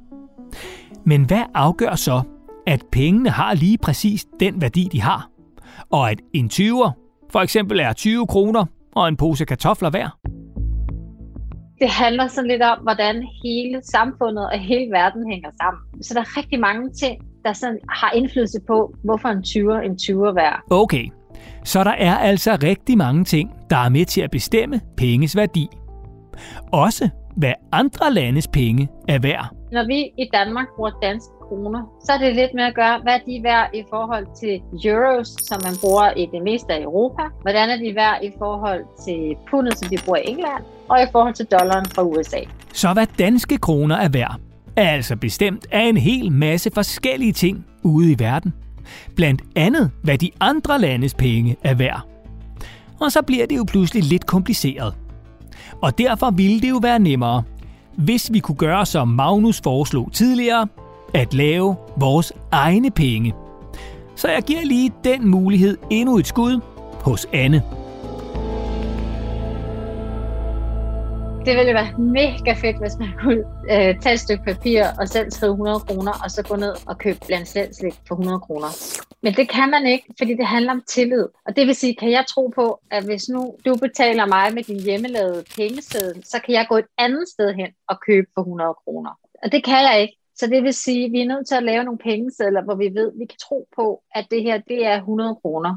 Men 1.06 1.24
hvad 1.24 1.42
afgør 1.54 1.94
så, 1.94 2.22
at 2.66 2.84
pengene 2.92 3.30
har 3.30 3.54
lige 3.54 3.78
præcis 3.78 4.26
den 4.40 4.60
værdi, 4.60 4.88
de 4.92 5.00
har? 5.00 5.30
Og 5.90 6.10
at 6.10 6.20
en 6.32 6.50
20'er 6.52 6.90
for 7.30 7.40
eksempel 7.40 7.80
er 7.80 7.92
20 7.92 8.26
kroner 8.26 8.64
og 8.94 9.08
en 9.08 9.16
pose 9.16 9.44
kartofler 9.44 9.90
værd? 9.90 10.33
Det 11.80 11.90
handler 11.90 12.26
sådan 12.26 12.50
lidt 12.50 12.62
om, 12.62 12.78
hvordan 12.82 13.22
hele 13.44 13.80
samfundet 13.82 14.44
og 14.52 14.58
hele 14.58 14.90
verden 14.90 15.30
hænger 15.32 15.50
sammen. 15.62 16.02
Så 16.02 16.14
der 16.14 16.20
er 16.20 16.36
rigtig 16.36 16.60
mange 16.60 16.92
ting, 16.92 17.22
der 17.44 17.52
sådan 17.52 17.78
har 17.88 18.10
indflydelse 18.10 18.60
på, 18.66 18.94
hvorfor 19.04 19.28
en 19.28 19.38
20'er 19.38 19.80
en 19.88 19.92
20'er 20.02 20.34
værd. 20.34 20.60
Okay, 20.70 21.08
så 21.64 21.84
der 21.84 21.90
er 21.90 22.16
altså 22.16 22.58
rigtig 22.62 22.98
mange 22.98 23.24
ting, 23.24 23.50
der 23.70 23.76
er 23.76 23.88
med 23.88 24.04
til 24.04 24.20
at 24.20 24.30
bestemme 24.30 24.80
penges 24.96 25.36
værdi. 25.36 25.68
Også 26.72 27.08
hvad 27.36 27.52
andre 27.72 28.12
landes 28.12 28.48
penge 28.48 28.88
er 29.08 29.18
værd. 29.18 29.54
Når 29.74 29.86
vi 29.86 29.98
i 30.24 30.26
Danmark 30.32 30.66
bruger 30.76 30.90
danske 31.02 31.32
kroner, 31.48 31.82
så 32.04 32.12
er 32.12 32.18
det 32.18 32.36
lidt 32.36 32.54
med 32.54 32.64
at 32.64 32.74
gøre, 32.74 32.98
hvad 33.02 33.18
de 33.26 33.36
er 33.36 33.42
værd 33.42 33.70
i 33.74 33.82
forhold 33.90 34.26
til 34.40 34.54
euros, 34.84 35.28
som 35.48 35.58
man 35.66 35.74
bruger 35.82 36.10
i 36.22 36.26
det 36.34 36.42
meste 36.42 36.72
af 36.72 36.82
Europa. 36.82 37.22
Hvordan 37.42 37.70
er 37.70 37.76
de 37.76 37.94
værd 37.94 38.18
i 38.22 38.30
forhold 38.38 38.82
til 39.06 39.36
pundet, 39.50 39.78
som 39.78 39.90
vi 39.90 39.98
bruger 40.04 40.18
i 40.18 40.28
England, 40.30 40.62
og 40.88 41.02
i 41.02 41.06
forhold 41.12 41.34
til 41.34 41.46
dollaren 41.46 41.86
fra 41.86 42.02
USA. 42.02 42.40
Så 42.72 42.92
hvad 42.92 43.06
danske 43.18 43.58
kroner 43.58 43.96
er 43.96 44.08
værd, 44.08 44.36
er 44.76 44.90
altså 44.90 45.16
bestemt 45.16 45.66
af 45.70 45.82
en 45.82 45.96
hel 45.96 46.32
masse 46.32 46.70
forskellige 46.74 47.32
ting 47.32 47.66
ude 47.82 48.12
i 48.12 48.16
verden. 48.18 48.54
Blandt 49.16 49.42
andet, 49.56 49.90
hvad 50.02 50.18
de 50.18 50.30
andre 50.40 50.80
landes 50.80 51.14
penge 51.14 51.56
er 51.62 51.74
værd. 51.74 52.00
Og 53.00 53.12
så 53.12 53.22
bliver 53.22 53.46
det 53.46 53.56
jo 53.56 53.64
pludselig 53.68 54.04
lidt 54.04 54.26
kompliceret. 54.26 54.94
Og 55.82 55.98
derfor 55.98 56.30
ville 56.30 56.60
det 56.60 56.70
jo 56.70 56.78
være 56.82 56.98
nemmere, 56.98 57.42
hvis 57.96 58.32
vi 58.32 58.38
kunne 58.38 58.56
gøre 58.56 58.86
som 58.86 59.08
Magnus 59.08 59.60
foreslog 59.64 60.12
tidligere, 60.12 60.66
at 61.14 61.34
lave 61.34 61.76
vores 61.96 62.32
egne 62.50 62.90
penge. 62.90 63.34
Så 64.16 64.28
jeg 64.28 64.42
giver 64.42 64.64
lige 64.64 64.92
den 65.04 65.28
mulighed 65.28 65.78
endnu 65.90 66.18
et 66.18 66.26
skud 66.26 66.60
hos 67.00 67.26
Anne. 67.32 67.62
Det 71.46 71.56
ville 71.56 71.74
være 71.74 71.98
mega 71.98 72.52
fedt, 72.52 72.78
hvis 72.80 72.98
man 72.98 73.08
kunne 73.22 73.44
øh, 73.70 74.00
tage 74.00 74.14
et 74.14 74.20
stykke 74.20 74.44
papir 74.44 74.84
og 75.00 75.08
selv 75.08 75.30
skrive 75.30 75.52
100 75.52 75.80
kroner, 75.80 76.12
og 76.24 76.30
så 76.30 76.42
gå 76.42 76.56
ned 76.56 76.74
og 76.86 76.98
købe 76.98 77.18
blandt 77.26 77.48
slik 77.48 77.94
for 78.08 78.14
100 78.14 78.40
kroner. 78.40 78.66
Men 79.24 79.32
det 79.32 79.48
kan 79.48 79.70
man 79.70 79.86
ikke, 79.86 80.06
fordi 80.18 80.34
det 80.34 80.46
handler 80.46 80.72
om 80.72 80.82
tillid. 80.86 81.26
Og 81.46 81.56
det 81.56 81.66
vil 81.66 81.74
sige, 81.74 81.94
kan 81.94 82.10
jeg 82.10 82.24
tro 82.28 82.52
på, 82.54 82.80
at 82.90 83.04
hvis 83.04 83.28
nu 83.28 83.54
du 83.66 83.76
betaler 83.76 84.26
mig 84.26 84.54
med 84.54 84.62
din 84.62 84.80
hjemmelavede 84.80 85.44
pengeseddel, 85.56 86.24
så 86.24 86.38
kan 86.44 86.54
jeg 86.54 86.66
gå 86.68 86.76
et 86.76 86.84
andet 86.98 87.28
sted 87.28 87.54
hen 87.54 87.70
og 87.88 87.96
købe 88.06 88.26
for 88.34 88.42
100 88.42 88.74
kroner. 88.84 89.10
Og 89.42 89.52
det 89.52 89.64
kan 89.64 89.82
jeg 89.88 90.02
ikke, 90.02 90.16
Så 90.36 90.46
det 90.46 90.62
vil 90.62 90.74
sige, 90.74 91.04
at 91.04 91.12
vi 91.12 91.20
er 91.20 91.26
nødt 91.26 91.48
til 91.48 91.54
at 91.54 91.62
lave 91.62 91.84
nogle 91.84 91.98
pengesedler, 91.98 92.62
hvor 92.62 92.74
vi 92.74 92.88
ved, 92.94 93.08
at 93.12 93.18
vi 93.18 93.24
kan 93.24 93.38
tro 93.48 93.68
på, 93.76 94.02
at 94.14 94.26
det 94.30 94.42
her 94.42 94.58
det 94.68 94.86
er 94.86 94.96
100 94.96 95.34
kroner. 95.42 95.72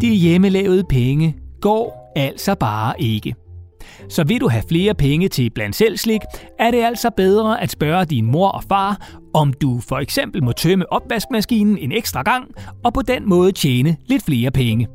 De 0.00 0.14
hjemmelavede 0.14 0.84
penge 0.84 1.36
går 1.60 2.12
altså 2.16 2.54
bare 2.54 3.00
ikke. 3.00 3.34
Så 4.08 4.24
vil 4.24 4.40
du 4.40 4.48
have 4.48 4.62
flere 4.68 4.94
penge 4.94 5.28
til 5.28 5.50
blandt 5.50 5.76
selv 5.76 5.96
slik, 5.96 6.20
er 6.58 6.70
det 6.70 6.82
altså 6.82 7.10
bedre 7.16 7.62
at 7.62 7.70
spørge 7.70 8.04
din 8.04 8.26
mor 8.26 8.48
og 8.48 8.64
far, 8.64 9.10
om 9.34 9.52
du 9.52 9.80
for 9.80 9.98
eksempel 9.98 10.44
må 10.44 10.52
tømme 10.52 10.92
opvaskemaskinen 10.92 11.78
en 11.78 11.92
ekstra 11.92 12.22
gang, 12.22 12.54
og 12.84 12.94
på 12.94 13.02
den 13.02 13.28
måde 13.28 13.52
tjene 13.52 13.96
lidt 14.06 14.24
flere 14.24 14.50
penge. 14.50 14.88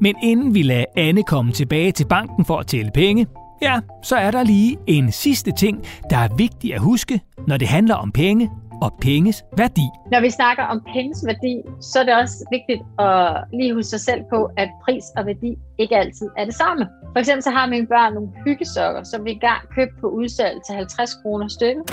Men 0.00 0.14
inden 0.22 0.54
vi 0.54 0.62
lader 0.62 0.84
Anne 0.96 1.22
komme 1.22 1.52
tilbage 1.52 1.92
til 1.92 2.06
banken 2.06 2.44
for 2.44 2.58
at 2.58 2.66
tælle 2.66 2.90
penge, 2.94 3.26
ja, 3.62 3.80
så 4.02 4.16
er 4.16 4.30
der 4.30 4.44
lige 4.44 4.76
en 4.86 5.12
sidste 5.12 5.52
ting, 5.58 5.84
der 6.10 6.16
er 6.16 6.28
vigtig 6.36 6.74
at 6.74 6.80
huske, 6.80 7.20
når 7.46 7.56
det 7.56 7.68
handler 7.68 7.94
om 7.94 8.12
penge 8.12 8.50
og 8.86 8.92
penges 9.00 9.44
værdi. 9.58 9.86
Når 10.12 10.20
vi 10.20 10.30
snakker 10.30 10.64
om 10.72 10.78
penges 10.92 11.20
værdi, 11.30 11.54
så 11.80 11.94
er 12.00 12.04
det 12.04 12.14
også 12.22 12.36
vigtigt 12.56 12.82
at 12.98 13.44
lige 13.58 13.74
huske 13.74 13.90
sig 13.94 14.00
selv 14.00 14.22
på, 14.32 14.38
at 14.62 14.68
pris 14.84 15.04
og 15.16 15.26
værdi 15.26 15.52
ikke 15.78 15.96
altid 15.96 16.28
er 16.38 16.44
det 16.44 16.54
samme. 16.54 16.82
For 17.12 17.18
eksempel 17.18 17.42
så 17.42 17.50
har 17.50 17.66
mine 17.66 17.86
børn 17.86 18.14
nogle 18.14 18.30
hyggesokker, 18.46 19.02
som 19.02 19.24
vi 19.24 19.30
engang 19.30 19.60
købte 19.76 19.96
på 20.00 20.06
udsalg 20.08 20.56
til 20.66 20.74
50 20.74 21.14
kroner 21.22 21.48
stykket. 21.48 21.84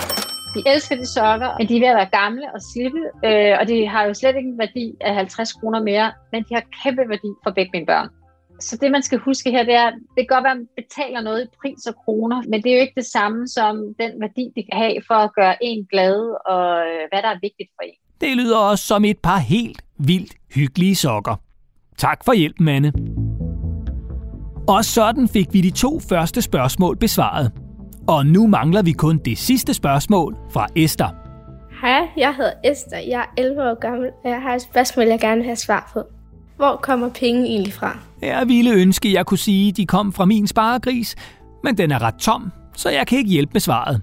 De 0.54 0.60
elsker 0.72 0.96
de 0.96 1.06
sokker, 1.06 1.50
men 1.58 1.68
de 1.68 1.76
er 1.76 1.80
ved 1.80 1.90
at 1.94 2.00
være 2.00 2.12
gamle 2.20 2.46
og 2.54 2.60
slippe, 2.70 3.02
øh, 3.28 3.54
og 3.60 3.64
de 3.68 3.76
har 3.92 4.02
jo 4.08 4.14
slet 4.14 4.36
ikke 4.36 4.50
en 4.54 4.58
værdi 4.58 4.86
af 5.00 5.14
50 5.14 5.52
kroner 5.52 5.80
mere, 5.82 6.12
men 6.32 6.40
de 6.48 6.54
har 6.54 6.64
kæmpe 6.82 7.02
værdi 7.08 7.30
for 7.44 7.50
begge 7.50 7.70
mine 7.74 7.86
børn. 7.86 8.08
Så 8.60 8.76
det, 8.80 8.90
man 8.90 9.02
skal 9.02 9.18
huske 9.18 9.50
her, 9.50 9.64
det 9.64 9.74
er, 9.74 9.90
det 9.90 10.18
kan 10.18 10.26
godt 10.28 10.44
være, 10.44 10.52
at 10.52 10.58
man 10.58 10.68
betaler 10.76 11.20
noget 11.20 11.44
i 11.44 11.48
pris 11.60 11.86
og 11.86 11.94
kroner, 12.04 12.42
men 12.48 12.62
det 12.62 12.72
er 12.72 12.76
jo 12.76 12.80
ikke 12.80 13.00
det 13.02 13.06
samme 13.06 13.48
som 13.48 13.76
den 14.00 14.12
værdi, 14.20 14.44
det 14.56 14.64
kan 14.70 14.78
have 14.82 14.96
for 15.06 15.14
at 15.14 15.30
gøre 15.34 15.54
en 15.64 15.86
glad, 15.92 16.18
og 16.54 16.68
øh, 16.90 17.02
hvad 17.10 17.22
der 17.22 17.28
er 17.28 17.38
vigtigt 17.42 17.70
for 17.76 17.82
en. 17.82 17.98
Det 18.20 18.36
lyder 18.36 18.58
også 18.58 18.86
som 18.86 19.04
et 19.04 19.18
par 19.18 19.38
helt 19.38 19.82
vildt 19.98 20.32
hyggelige 20.54 20.96
sokker. 20.96 21.36
Tak 21.98 22.24
for 22.24 22.32
hjælpen, 22.32 22.68
Anne. 22.68 22.92
Og 24.68 24.84
sådan 24.84 25.28
fik 25.28 25.46
vi 25.52 25.60
de 25.60 25.70
to 25.70 26.00
første 26.08 26.42
spørgsmål 26.42 26.96
besvaret. 26.96 27.52
Og 28.08 28.26
nu 28.26 28.46
mangler 28.46 28.82
vi 28.82 28.92
kun 28.92 29.18
det 29.18 29.38
sidste 29.38 29.74
spørgsmål 29.74 30.36
fra 30.52 30.66
Esther. 30.76 31.08
Hej, 31.82 32.08
jeg 32.16 32.34
hedder 32.34 32.52
Esther. 32.64 32.98
Jeg 32.98 33.20
er 33.20 33.42
11 33.42 33.62
år 33.62 33.74
gammel, 33.74 34.10
og 34.24 34.30
jeg 34.30 34.42
har 34.42 34.54
et 34.54 34.62
spørgsmål, 34.62 35.06
jeg 35.06 35.20
gerne 35.20 35.36
vil 35.36 35.44
have 35.44 35.56
svar 35.56 35.90
på. 35.94 36.19
Hvor 36.60 36.76
kommer 36.76 37.08
penge 37.08 37.46
egentlig 37.46 37.72
fra? 37.72 37.98
Jeg 38.22 38.48
ville 38.48 38.70
ønske, 38.72 39.08
at 39.08 39.14
jeg 39.14 39.26
kunne 39.26 39.38
sige, 39.38 39.68
at 39.68 39.76
de 39.76 39.86
kom 39.86 40.12
fra 40.12 40.24
min 40.24 40.46
sparegris, 40.46 41.16
men 41.64 41.78
den 41.78 41.90
er 41.90 42.02
ret 42.02 42.14
tom, 42.14 42.52
så 42.76 42.90
jeg 42.90 43.06
kan 43.06 43.18
ikke 43.18 43.30
hjælpe 43.30 43.50
med 43.52 43.60
svaret. 43.60 44.02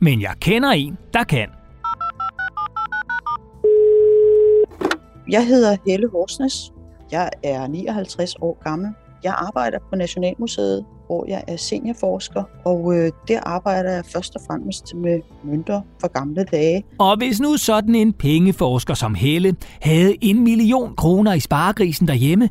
Men 0.00 0.20
jeg 0.20 0.34
kender 0.40 0.70
en, 0.70 0.98
der 1.14 1.24
kan. 1.24 1.48
Jeg 5.30 5.46
hedder 5.46 5.76
Helle 5.86 6.08
Horsnes. 6.10 6.72
Jeg 7.12 7.30
er 7.42 7.66
59 7.66 8.34
år 8.40 8.58
gammel. 8.64 8.88
Jeg 9.24 9.34
arbejder 9.38 9.78
på 9.90 9.96
Nationalmuseet, 9.96 10.84
hvor 11.06 11.24
jeg 11.28 11.44
er 11.48 11.56
seniorforsker, 11.56 12.42
og 12.64 12.96
øh, 12.96 13.12
der 13.28 13.40
arbejder 13.40 13.92
jeg 13.92 14.04
først 14.04 14.36
og 14.36 14.42
fremmest 14.46 14.94
med 14.94 15.20
mønter 15.44 15.80
fra 16.00 16.08
gamle 16.08 16.44
dage. 16.44 16.84
Og 16.98 17.16
hvis 17.16 17.40
nu 17.40 17.56
sådan 17.56 17.94
en 17.94 18.12
pengeforsker 18.12 18.94
som 18.94 19.14
Helle 19.14 19.56
havde 19.80 20.14
en 20.20 20.44
million 20.44 20.96
kroner 20.96 21.32
i 21.32 21.40
sparegrisen 21.40 22.08
derhjemme, 22.08 22.48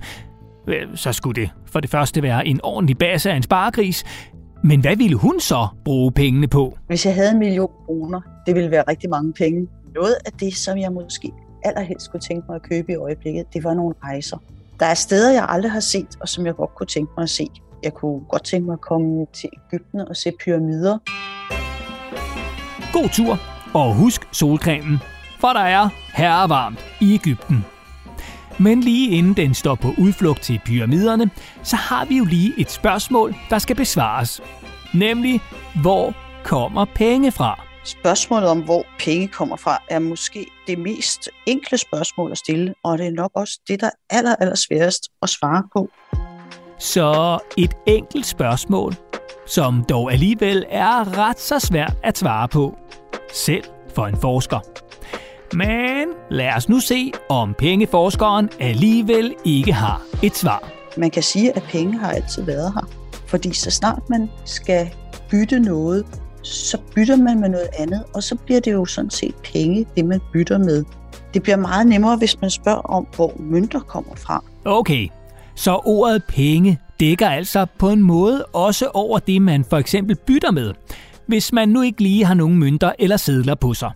øh, 0.68 0.88
så 0.96 1.12
skulle 1.13 1.42
det 1.42 1.50
for 1.65 1.80
det 1.80 1.89
første 1.89 2.24
være 2.24 2.48
en 2.48 2.60
ordentlig 2.63 2.98
base 2.98 3.32
af 3.32 3.36
en 3.36 3.44
sparegris. 3.44 4.03
Men 4.63 4.82
hvad 4.82 4.96
ville 4.96 5.15
hun 5.15 5.39
så 5.39 5.68
bruge 5.86 6.12
pengene 6.12 6.48
på? 6.48 6.77
Hvis 6.88 7.06
jeg 7.06 7.15
havde 7.15 7.32
en 7.32 7.39
million 7.39 7.72
kroner, 7.86 8.22
det 8.46 8.56
ville 8.56 8.72
være 8.72 8.84
rigtig 8.88 9.10
mange 9.10 9.34
penge. 9.34 9.68
Noget 9.96 10.15
af 10.25 10.32
det, 10.32 10.56
som 10.56 10.77
jeg 10.77 10.92
måske 10.92 11.32
allerhelst 11.63 12.12
kunne 12.12 12.20
tænke 12.20 12.46
mig 12.50 12.56
at 12.56 12.62
købe 12.62 12.92
i 12.92 12.96
øjeblikket, 12.96 13.46
det 13.53 13.63
var 13.63 13.74
nogle 13.74 13.96
rejser. 14.03 14.38
Der 14.84 14.90
er 14.90 14.94
steder, 14.94 15.32
jeg 15.32 15.46
aldrig 15.50 15.72
har 15.72 15.80
set, 15.80 16.08
og 16.22 16.30
som 16.30 16.46
jeg 16.46 16.56
godt 16.56 16.75
kunne 16.75 16.88
tænke 16.88 17.12
mig 17.18 17.24
at 17.24 17.30
se. 17.30 17.48
Jeg 17.84 17.94
kunne 17.94 18.20
godt 18.30 18.44
tænke 18.44 18.66
mig 18.66 18.74
at 18.74 18.82
komme 18.82 19.25
til 19.34 19.50
Ægypten 19.54 20.00
og 20.00 20.16
se 20.16 20.32
pyramider. 20.46 20.98
God 22.94 23.10
tur, 23.10 23.40
og 23.74 23.96
husk 23.96 24.28
solcremen, 24.32 25.00
for 25.40 25.48
der 25.48 25.60
er 25.60 25.90
herrevarmt 26.13 26.80
i 27.02 27.13
Ægypten. 27.13 27.66
Men 28.60 28.82
lige 28.82 29.18
inden 29.18 29.34
den 29.34 29.54
står 29.54 29.75
på 29.75 29.88
udflugt 29.98 30.42
til 30.42 30.62
pyramiderne, 30.66 31.30
så 31.63 31.75
har 31.75 32.06
vi 32.06 32.18
jo 32.18 32.25
lige 32.25 32.54
et 32.58 32.72
spørgsmål, 32.72 33.36
der 33.50 33.60
skal 33.60 33.75
besvares. 33.75 34.42
Nemlig, 34.94 35.42
hvor 35.82 36.13
kommer 36.44 36.86
penge 36.96 37.32
fra? 37.32 37.73
Spørgsmålet 37.86 38.50
om, 38.50 38.63
hvor 38.63 38.86
penge 39.00 39.28
kommer 39.28 39.56
fra, 39.56 39.84
er 39.90 40.00
måske 40.00 40.46
det 40.68 40.80
mest 40.80 41.30
enkle 41.46 41.78
spørgsmål 41.78 42.32
at 42.32 42.38
stille, 42.38 42.74
og 42.84 42.98
det 42.98 43.08
er 43.08 43.12
nok 43.12 43.32
også 43.36 43.60
det, 43.68 43.82
der 43.82 43.88
er 43.88 44.18
aller, 44.18 44.36
aller 44.36 44.56
sværest 44.56 45.04
at 45.22 45.30
svare 45.30 45.63
på. 45.74 45.90
Så 46.80 47.40
et 47.58 47.74
enkelt 47.86 48.25
spørgsmål, 48.25 48.96
som 49.46 49.84
dog 49.90 50.12
alligevel 50.12 50.66
er 50.70 51.18
ret 51.18 51.40
så 51.40 51.60
svært 51.60 51.98
at 52.04 52.18
svare 52.18 52.48
på. 52.48 52.78
Selv 53.34 53.63
for 53.96 54.08
en 54.08 54.18
forsker. 54.18 54.60
Men 55.56 56.08
lad 56.30 56.54
os 56.56 56.70
nu 56.70 56.80
se, 56.80 57.12
om 57.30 57.54
pengeforskeren 57.54 58.50
alligevel 58.60 59.36
ikke 59.46 59.74
har 59.74 60.02
et 60.24 60.36
svar. 60.36 60.72
Man 60.98 61.12
kan 61.12 61.24
sige, 61.24 61.56
at 61.56 61.63
penge 61.63 62.00
har 62.00 62.12
altid 62.12 62.44
været 62.44 62.74
her. 62.74 62.90
Fordi 63.28 63.54
så 63.54 63.72
snart 63.72 64.10
man 64.10 64.30
skal 64.46 64.90
bytte 65.32 65.60
noget, 65.60 66.06
så 66.44 66.78
bytter 66.96 67.16
man 67.16 67.40
med 67.40 67.50
noget 67.50 67.70
andet, 67.80 68.04
og 68.14 68.24
så 68.24 68.36
bliver 68.36 68.60
det 68.60 68.74
jo 68.74 68.86
sådan 68.86 69.10
set 69.10 69.36
penge, 69.54 69.86
det 69.96 70.06
man 70.06 70.20
bytter 70.34 70.58
med. 70.58 70.84
Det 71.34 71.44
bliver 71.44 71.58
meget 71.58 71.88
nemmere, 71.88 72.18
hvis 72.18 72.42
man 72.42 72.50
spørger 72.50 72.82
om, 72.82 73.08
hvor 73.16 73.34
mønter 73.40 73.80
kommer 73.80 74.16
fra. 74.16 74.44
Okay, 74.66 75.08
så 75.56 75.82
ordet 75.86 76.24
penge 76.28 76.80
dækker 77.00 77.30
altså 77.30 77.66
på 77.80 77.90
en 77.90 78.02
måde 78.02 78.46
også 78.46 78.88
over 78.94 79.20
det, 79.20 79.42
man 79.42 79.66
for 79.70 79.78
eksempel 79.78 80.16
bytter 80.16 80.52
med, 80.52 80.74
hvis 81.28 81.54
man 81.54 81.70
nu 81.70 81.82
ikke 81.82 82.04
lige 82.04 82.26
har 82.26 82.34
nogen 82.34 82.58
mønter 82.58 82.92
eller 83.00 83.18
sedler 83.18 83.56
på 83.56 83.74
sig. 83.74 83.92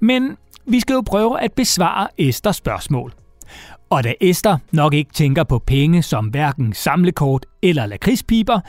Men 0.00 0.36
vi 0.66 0.80
skal 0.80 0.94
jo 0.94 1.02
prøve 1.06 1.40
at 1.40 1.52
besvare 1.52 2.08
Esters 2.18 2.56
spørgsmål. 2.56 3.12
Og 3.90 4.04
da 4.04 4.14
Esther 4.20 4.56
nok 4.72 4.94
ikke 4.94 5.12
tænker 5.12 5.44
på 5.44 5.58
penge 5.58 6.02
som 6.02 6.26
hverken 6.26 6.72
samlekort 6.72 7.46
eller 7.62 7.86
lakridspiber, 7.86 8.60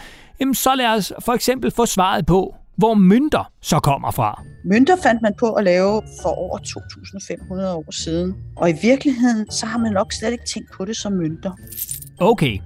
så 0.54 0.76
lad 0.76 0.88
os 0.88 1.14
for 1.26 1.34
eksempel 1.34 1.72
få 1.72 1.86
svaret 1.86 2.26
på, 2.26 2.56
hvor 2.80 2.94
mønter 2.94 3.52
så 3.62 3.80
kommer 3.80 4.12
fra. 4.12 4.44
Mønter 4.66 4.96
fandt 5.04 5.22
man 5.22 5.34
på 5.40 5.54
at 5.54 5.64
lave 5.64 6.02
for 6.22 6.30
over 6.30 6.58
2.500 6.58 7.66
år 7.66 7.92
siden, 7.92 8.36
og 8.58 8.70
i 8.70 8.74
virkeligheden 8.82 9.52
så 9.52 9.66
har 9.66 9.80
man 9.80 9.92
nok 9.92 10.14
slet 10.14 10.32
ikke 10.32 10.46
tænkt 10.54 10.72
på 10.78 10.86
det 10.86 10.98
som 10.98 11.14
mønter. 11.14 11.52
Okay, 12.20 12.58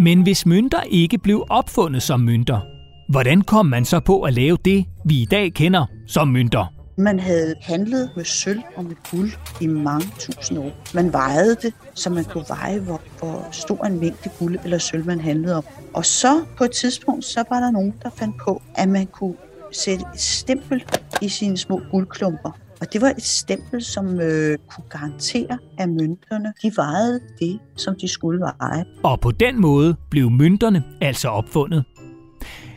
men 0.00 0.22
hvis 0.22 0.46
mønter 0.46 0.80
ikke 0.90 1.18
blev 1.18 1.46
opfundet 1.50 2.02
som 2.02 2.20
mønter, 2.20 2.60
hvordan 3.08 3.42
kom 3.42 3.66
man 3.66 3.84
så 3.84 4.00
på 4.00 4.22
at 4.22 4.34
lave 4.34 4.58
det, 4.64 4.84
vi 5.04 5.22
i 5.22 5.24
dag 5.24 5.54
kender 5.54 5.86
som 6.06 6.28
mønter? 6.28 6.74
Man 7.00 7.20
havde 7.20 7.54
handlet 7.62 8.10
med 8.16 8.24
sølv 8.24 8.62
og 8.76 8.84
med 8.84 8.96
guld 9.10 9.30
i 9.60 9.66
mange 9.66 10.06
tusind 10.18 10.58
år. 10.58 10.70
Man 10.94 11.12
vejede 11.12 11.56
det, 11.62 11.74
så 11.94 12.10
man 12.10 12.24
kunne 12.24 12.44
veje, 12.48 12.78
hvor, 12.78 13.00
hvor 13.18 13.48
stor 13.52 13.84
en 13.84 14.00
mængde 14.00 14.30
guld 14.38 14.58
eller 14.64 14.78
sølv 14.78 15.06
man 15.06 15.20
handlede 15.20 15.56
om. 15.56 15.64
Og 15.94 16.06
så 16.06 16.44
på 16.56 16.64
et 16.64 16.70
tidspunkt, 16.70 17.24
så 17.24 17.44
var 17.50 17.60
der 17.60 17.70
nogen, 17.70 17.94
der 18.02 18.10
fandt 18.10 18.36
på, 18.44 18.62
at 18.74 18.88
man 18.88 19.06
kunne 19.06 19.34
sætte 19.72 20.04
et 20.14 20.20
stempel 20.20 20.84
i 21.22 21.28
sine 21.28 21.56
små 21.56 21.80
guldklumper. 21.90 22.50
Og 22.80 22.92
det 22.92 23.00
var 23.00 23.08
et 23.08 23.22
stempel, 23.22 23.84
som 23.84 24.20
øh, 24.20 24.58
kunne 24.70 24.88
garantere, 24.90 25.58
at 25.78 25.88
mønterne 25.88 26.52
de 26.62 26.72
vejede 26.76 27.20
det, 27.40 27.58
som 27.76 27.94
de 28.00 28.08
skulle 28.08 28.40
veje. 28.40 28.84
Og 29.02 29.20
på 29.20 29.30
den 29.30 29.60
måde 29.60 29.96
blev 30.10 30.30
mønterne 30.30 30.84
altså 31.00 31.28
opfundet. 31.28 31.84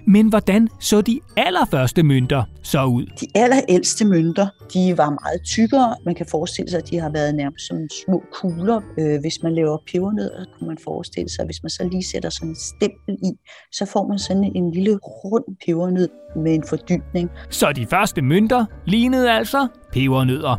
Men 0.07 0.29
hvordan 0.29 0.67
så 0.79 1.01
de 1.01 1.19
allerførste 1.37 2.03
mønter 2.03 2.43
så 2.63 2.85
ud? 2.85 3.05
De 3.05 3.27
allerældste 3.35 4.05
mønter, 4.05 4.47
de 4.73 4.97
var 4.97 5.09
meget 5.09 5.41
tykkere. 5.45 5.95
Man 6.05 6.15
kan 6.15 6.25
forestille 6.31 6.71
sig, 6.71 6.77
at 6.77 6.89
de 6.89 6.99
har 6.99 7.09
været 7.09 7.35
nærmest 7.35 7.67
som 7.67 7.77
små 8.05 8.23
kugler. 8.33 8.81
Øh, 8.99 9.19
hvis 9.21 9.43
man 9.43 9.55
laver 9.55 9.77
pebernødder, 9.91 10.45
kunne 10.57 10.67
man 10.67 10.77
forestille 10.83 11.29
sig, 11.29 11.39
at 11.41 11.47
hvis 11.47 11.63
man 11.63 11.69
så 11.69 11.87
lige 11.91 12.03
sætter 12.03 12.29
sådan 12.29 12.49
en 12.49 12.55
stempel 12.55 13.13
i, 13.23 13.31
så 13.71 13.85
får 13.85 14.07
man 14.07 14.19
sådan 14.19 14.51
en 14.55 14.71
lille 14.71 14.97
rund 14.97 15.43
pebernød 15.65 16.09
med 16.35 16.55
en 16.55 16.63
fordybning. 16.69 17.29
Så 17.49 17.71
de 17.75 17.85
første 17.85 18.21
mønter 18.21 18.65
lignede 18.85 19.31
altså 19.31 19.67
pebernødder. 19.93 20.55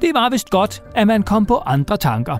Det 0.00 0.10
var 0.14 0.30
vist 0.30 0.50
godt, 0.50 0.82
at 0.94 1.06
man 1.06 1.22
kom 1.22 1.46
på 1.46 1.56
andre 1.56 1.96
tanker. 1.96 2.36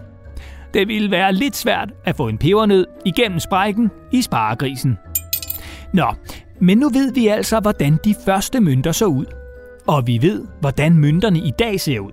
Det 0.74 0.88
ville 0.88 1.10
være 1.10 1.32
lidt 1.32 1.56
svært 1.56 1.92
at 2.04 2.16
få 2.16 2.28
en 2.28 2.38
pebernød 2.38 2.86
igennem 3.04 3.38
sprækken 3.40 3.90
i 4.12 4.22
sparegrisen. 4.22 4.98
Nå, 5.92 6.06
men 6.60 6.78
nu 6.78 6.88
ved 6.88 7.12
vi 7.12 7.26
altså, 7.26 7.60
hvordan 7.60 7.98
de 8.04 8.14
første 8.24 8.60
mønter 8.60 8.92
så 8.92 9.06
ud. 9.06 9.26
Og 9.86 10.06
vi 10.06 10.22
ved, 10.22 10.44
hvordan 10.60 10.98
mønterne 10.98 11.38
i 11.38 11.52
dag 11.58 11.80
ser 11.80 12.00
ud. 12.00 12.12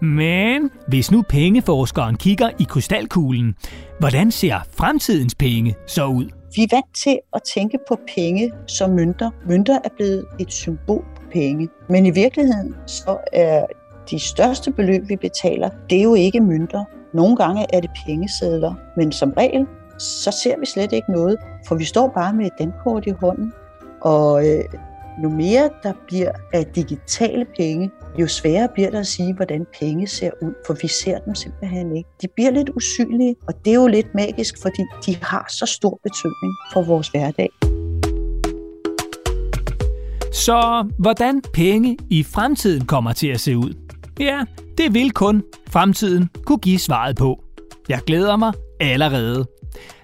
Men 0.00 0.70
hvis 0.88 1.10
nu 1.10 1.22
pengeforskeren 1.22 2.16
kigger 2.16 2.50
i 2.60 2.64
krystalkuglen, 2.68 3.54
hvordan 3.98 4.30
ser 4.30 4.60
fremtidens 4.70 5.34
penge 5.34 5.74
så 5.86 6.06
ud? 6.06 6.24
Vi 6.56 6.62
er 6.62 6.76
vant 6.76 6.94
til 7.04 7.18
at 7.34 7.40
tænke 7.54 7.78
på 7.88 7.98
penge 8.14 8.52
som 8.66 8.90
mønter. 8.90 9.30
Mønter 9.48 9.78
er 9.84 9.88
blevet 9.96 10.24
et 10.38 10.52
symbol 10.52 11.04
på 11.16 11.22
penge. 11.32 11.68
Men 11.88 12.06
i 12.06 12.10
virkeligheden 12.10 12.74
så 12.86 13.16
er 13.32 13.66
de 14.10 14.18
største 14.18 14.72
beløb, 14.72 15.08
vi 15.08 15.16
betaler, 15.16 15.70
det 15.90 15.98
er 15.98 16.02
jo 16.02 16.14
ikke 16.14 16.40
mønter. 16.40 16.84
Nogle 17.14 17.36
gange 17.36 17.66
er 17.72 17.80
det 17.80 17.90
pengesedler, 18.06 18.74
men 18.96 19.12
som 19.12 19.32
regel, 19.36 19.66
så 19.98 20.30
ser 20.42 20.58
vi 20.60 20.66
slet 20.66 20.92
ikke 20.92 21.12
noget, 21.12 21.36
for 21.66 21.74
vi 21.74 21.84
står 21.84 22.08
bare 22.08 22.32
med 22.32 22.46
et 22.46 22.52
dankort 22.58 23.06
i 23.06 23.10
hånden. 23.10 23.52
Og 24.00 24.48
øh, 24.48 24.64
jo 25.22 25.28
mere 25.28 25.70
der 25.82 25.92
bliver 26.06 26.32
af 26.52 26.66
digitale 26.66 27.46
penge, 27.56 27.90
jo 28.18 28.26
sværere 28.26 28.68
bliver 28.74 28.90
det 28.90 28.98
at 28.98 29.06
sige, 29.06 29.34
hvordan 29.34 29.66
penge 29.80 30.06
ser 30.06 30.30
ud, 30.42 30.52
for 30.66 30.76
vi 30.82 30.88
ser 30.88 31.18
dem 31.18 31.34
simpelthen 31.34 31.96
ikke. 31.96 32.08
De 32.22 32.28
bliver 32.34 32.50
lidt 32.50 32.70
usynlige, 32.76 33.36
og 33.48 33.54
det 33.64 33.70
er 33.70 33.74
jo 33.74 33.86
lidt 33.86 34.14
magisk, 34.14 34.62
fordi 34.62 34.82
de 35.06 35.16
har 35.22 35.46
så 35.48 35.66
stor 35.66 36.00
betydning 36.02 36.54
for 36.72 36.82
vores 36.82 37.08
hverdag. 37.08 37.48
Så 40.32 40.90
hvordan 40.98 41.42
penge 41.52 41.98
i 42.10 42.22
fremtiden 42.22 42.86
kommer 42.86 43.12
til 43.12 43.28
at 43.28 43.40
se 43.40 43.56
ud? 43.56 43.74
Ja, 44.20 44.44
det 44.78 44.94
vil 44.94 45.10
kun 45.10 45.42
fremtiden 45.70 46.30
kunne 46.44 46.58
give 46.58 46.78
svaret 46.78 47.16
på. 47.16 47.44
Jeg 47.88 48.00
glæder 48.06 48.36
mig 48.36 48.52
allerede. 48.80 49.46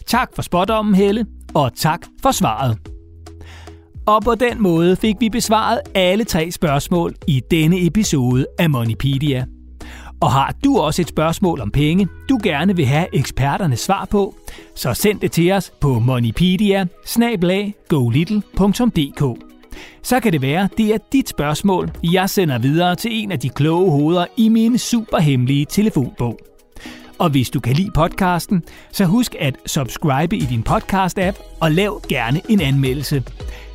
Tak 0.09 0.35
for 0.35 0.43
spådommen, 0.43 0.95
Helle, 0.95 1.27
og 1.55 1.75
tak 1.77 2.07
for 2.23 2.31
svaret. 2.31 2.79
Og 4.07 4.23
på 4.23 4.35
den 4.35 4.63
måde 4.63 4.97
fik 4.97 5.17
vi 5.21 5.29
besvaret 5.29 5.81
alle 5.95 6.25
tre 6.25 6.51
spørgsmål 6.51 7.15
i 7.27 7.43
denne 7.51 7.87
episode 7.87 8.47
af 8.59 8.71
Moneypedia. 8.71 9.45
Og 10.21 10.33
har 10.33 10.55
du 10.65 10.79
også 10.79 11.03
et 11.03 11.09
spørgsmål 11.09 11.61
om 11.61 11.71
penge, 11.71 12.09
du 12.29 12.39
gerne 12.43 12.77
vil 12.77 12.87
have 12.87 13.07
eksperternes 13.13 13.81
svar 13.81 14.05
på, 14.05 14.35
så 14.75 14.95
send 14.95 15.21
det 15.21 15.33
til 15.33 15.53
os 15.53 15.73
på 15.81 15.99
moneypedia 15.99 16.87
Så 20.03 20.21
kan 20.21 20.33
det 20.33 20.43
være, 20.43 20.69
det 20.77 20.95
er 20.95 20.99
dit 21.13 21.29
spørgsmål, 21.29 21.91
jeg 22.13 22.31
sender 22.31 22.59
videre 22.59 22.97
til 22.97 23.11
en 23.13 23.33
af 23.33 23.39
de 23.39 23.49
kloge 23.49 23.91
hoveder 23.91 24.27
i 24.37 24.49
min 24.49 24.79
superhemmelige 24.79 25.65
telefonbog. 25.65 26.39
Og 27.19 27.31
hvis 27.31 27.51
du 27.51 27.61
kan 27.61 27.75
lide 27.75 27.91
podcasten, 27.91 28.63
så 28.93 29.05
husk 29.05 29.35
at 29.41 29.57
subscribe 29.67 30.37
i 30.37 30.41
din 30.41 30.65
podcast-app 30.69 31.59
og 31.61 31.73
lav 31.73 32.03
gerne 32.09 32.41
en 32.49 32.61
anmeldelse. 32.61 33.23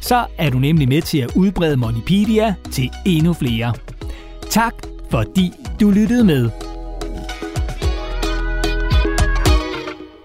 Så 0.01 0.25
er 0.37 0.49
du 0.49 0.59
nemlig 0.59 0.87
med 0.87 1.01
til 1.01 1.17
at 1.17 1.35
udbrede 1.35 1.77
Monipedia 1.77 2.55
til 2.71 2.89
endnu 3.05 3.33
flere. 3.33 3.73
Tak 4.49 4.73
fordi 5.09 5.51
du 5.81 5.89
lyttede 5.89 6.23
med. 6.23 6.49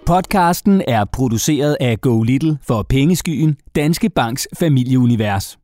Podcasten 0.06 0.82
er 0.88 1.04
produceret 1.04 1.76
af 1.80 2.00
Go 2.00 2.22
Little 2.22 2.58
for 2.62 2.82
Pengeskyen, 2.82 3.56
Danske 3.76 4.10
Banks 4.10 4.48
familieunivers. 4.58 5.58